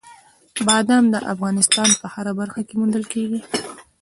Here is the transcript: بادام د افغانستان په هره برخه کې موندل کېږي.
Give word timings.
بادام 0.67 1.05
د 1.13 1.15
افغانستان 1.33 1.89
په 1.99 2.05
هره 2.13 2.33
برخه 2.39 2.61
کې 2.67 2.73
موندل 2.79 3.03
کېږي. 3.13 3.39